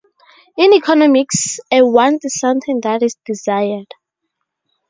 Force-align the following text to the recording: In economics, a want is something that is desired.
In 0.57 0.73
economics, 0.73 1.59
a 1.71 1.85
want 1.85 2.25
is 2.25 2.39
something 2.39 2.79
that 2.81 3.03
is 3.03 3.15
desired. 3.23 3.93